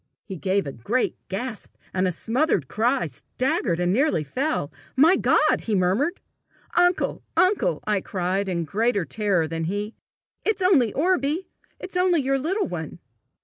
[0.25, 4.71] He gave a great gasp and a smothered cry, staggered, and nearly fell.
[4.95, 6.19] "My God!" he murmured.
[6.73, 7.21] "Uncle!
[7.37, 9.93] uncle!" I cried, in greater terror than he;
[10.43, 11.49] "it's only Orbie!
[11.79, 12.97] It's only your little one!"